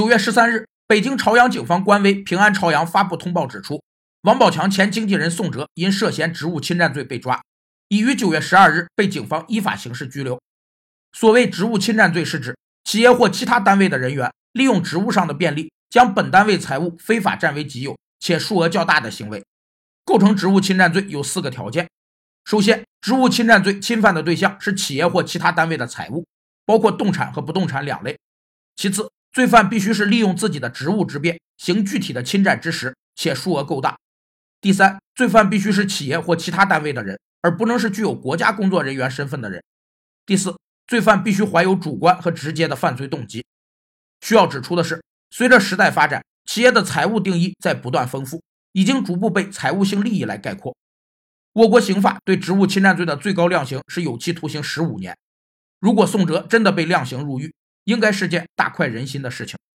[0.00, 3.84] 九月十三日，北京朝阳警方官微“平安朝阳”发布通报指出，
[4.22, 7.42] 王宝强前经纪人宋哲因涉嫌职务侵占罪被抓，
[7.88, 10.40] 已于九月十二日被警方依法刑事拘留。
[11.12, 19.44] 所谓职务侵占罪，是指企业或其他单位的人员利用职务上的便利，将本单位财物非法占为己有且数额较大的行为。
[20.06, 21.86] 构成职务侵占罪有四个条件：
[22.46, 26.26] 首先，职务侵占罪侵犯的对象是企业或其他单位的财物，
[26.64, 28.14] 包括动产和不动产两类；
[28.76, 33.96] 其次，罪犯必须是利用自己的职务之便行具体的侵占之实，且数额够大；
[34.60, 39.60] 第三，罪犯必须是企业或其他单位的人，而不能是具有国家工作人员身份的人；
[40.26, 40.56] 第四。
[40.86, 43.44] 罪犯必须怀有主观和直接的犯罪动机。
[44.22, 45.00] 需要指出的是，
[45.30, 50.76] 随着时代发展，企业的财务定义在不断丰富，已经逐步被财务性利益来概括。
[51.52, 55.16] 我国刑法对职务侵占罪的最高量刑是有期徒刑十五年。
[55.78, 59.60] 如果宋哲真的被量刑入狱，应该是件大快人心的事情。